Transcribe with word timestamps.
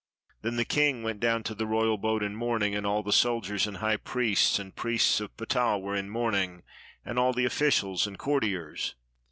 Then 0.41 0.55
the 0.55 0.65
king 0.65 1.03
went 1.03 1.19
down 1.19 1.43
to 1.43 1.53
the 1.53 1.67
royal 1.67 1.95
boat 1.95 2.23
in 2.23 2.35
mourning, 2.35 2.73
and 2.73 2.87
all 2.87 3.03
the 3.03 3.11
sol 3.13 3.39
diers 3.39 3.67
and 3.67 3.77
high 3.77 3.97
priests 3.97 4.57
and 4.57 4.75
priests 4.75 5.19
of 5.19 5.29
Ptah 5.37 5.77
were 5.77 5.95
in 5.95 6.09
mourn 6.09 6.33
ing, 6.33 6.63
and 7.05 7.19
all 7.19 7.33
the 7.33 7.45
officials 7.45 8.07
and 8.07 8.17
courtiers. 8.17 8.95